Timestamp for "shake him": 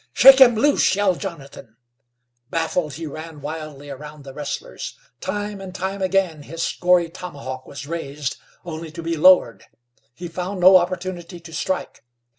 0.13-0.55